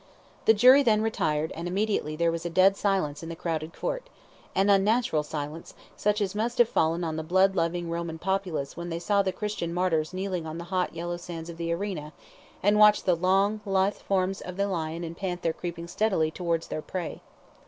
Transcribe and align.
The 0.45 0.55
jury 0.55 0.81
then 0.81 1.03
retired, 1.03 1.51
and 1.51 1.67
immediately 1.67 2.15
there 2.15 2.31
was 2.31 2.43
a 2.43 2.49
dead 2.49 2.75
silence 2.75 3.21
in 3.21 3.29
the 3.29 3.35
crowded 3.35 3.71
Court 3.71 4.09
an 4.55 4.67
unnatural 4.67 5.21
silence, 5.21 5.75
such 5.95 6.21
as 6.21 6.33
must 6.33 6.57
have 6.57 6.67
fallen 6.67 7.03
on 7.03 7.17
the 7.17 7.23
blood 7.23 7.55
loving 7.55 7.87
Roman 7.87 8.17
populace 8.17 8.75
when 8.75 8.89
they 8.89 8.97
saw 8.97 9.21
the 9.21 9.31
Christian 9.31 9.71
martyrs 9.75 10.11
kneeling 10.11 10.47
on 10.47 10.57
the 10.57 10.63
hot 10.73 10.95
yellow 10.95 11.17
sands 11.17 11.51
of 11.51 11.57
the 11.57 11.71
arena, 11.71 12.13
and 12.63 12.79
watched 12.79 13.05
the 13.05 13.13
long, 13.15 13.61
lithe 13.63 13.93
forms 13.93 14.41
of 14.41 14.57
lion 14.57 15.03
and 15.03 15.15
panther 15.17 15.53
creeping 15.53 15.87
steadily 15.87 16.31
towards 16.31 16.69
their 16.69 16.81
prey. 16.81 17.21